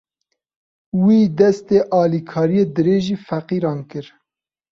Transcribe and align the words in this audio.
Wî, 1.03 1.19
destê 1.39 1.79
alîkariyê 2.01 2.65
dirêjî 2.75 3.15
feqîran 3.27 3.79
kir. 3.91 4.05